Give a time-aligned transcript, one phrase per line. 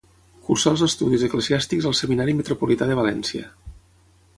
[0.45, 3.51] Cursà els estudis eclesiàstics al Seminari Metropolità de València.